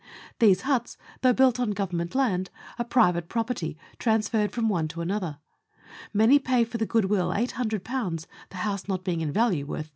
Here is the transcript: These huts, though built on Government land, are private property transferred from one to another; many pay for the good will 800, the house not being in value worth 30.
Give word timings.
These 0.39 0.61
huts, 0.61 0.97
though 1.21 1.31
built 1.31 1.59
on 1.59 1.73
Government 1.77 2.15
land, 2.15 2.49
are 2.79 2.85
private 2.85 3.29
property 3.29 3.77
transferred 3.99 4.51
from 4.51 4.67
one 4.67 4.87
to 4.87 5.01
another; 5.01 5.37
many 6.11 6.39
pay 6.39 6.63
for 6.63 6.79
the 6.79 6.87
good 6.87 7.05
will 7.05 7.31
800, 7.31 7.83
the 7.85 8.17
house 8.57 8.87
not 8.87 9.03
being 9.03 9.21
in 9.21 9.31
value 9.31 9.67
worth 9.67 9.85
30. 9.89 9.89